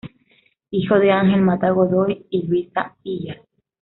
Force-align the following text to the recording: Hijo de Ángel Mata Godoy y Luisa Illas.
Hijo 0.71 0.97
de 0.97 1.11
Ángel 1.11 1.43
Mata 1.43 1.69
Godoy 1.69 2.25
y 2.31 2.47
Luisa 2.47 2.97
Illas. 3.03 3.37